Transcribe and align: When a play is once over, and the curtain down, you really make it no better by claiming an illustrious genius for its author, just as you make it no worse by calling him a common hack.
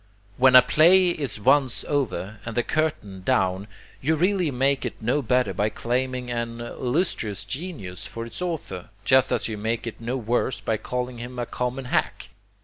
When 0.37 0.55
a 0.55 0.63
play 0.63 1.09
is 1.11 1.39
once 1.39 1.83
over, 1.87 2.39
and 2.43 2.57
the 2.57 2.63
curtain 2.63 3.21
down, 3.21 3.67
you 4.01 4.15
really 4.15 4.49
make 4.49 4.83
it 4.83 4.99
no 4.99 5.21
better 5.21 5.53
by 5.53 5.69
claiming 5.69 6.31
an 6.31 6.59
illustrious 6.59 7.45
genius 7.45 8.07
for 8.07 8.25
its 8.25 8.41
author, 8.41 8.89
just 9.05 9.31
as 9.31 9.47
you 9.47 9.59
make 9.59 9.85
it 9.85 10.01
no 10.01 10.17
worse 10.17 10.59
by 10.59 10.77
calling 10.77 11.19
him 11.19 11.37
a 11.37 11.45
common 11.45 11.85
hack. 11.85 12.29